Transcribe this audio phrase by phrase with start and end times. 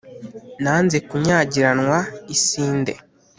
[0.63, 1.99] Nanze kunyagiranwa
[2.35, 2.93] isinde,